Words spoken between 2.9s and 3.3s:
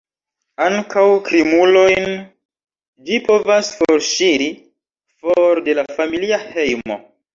ĝi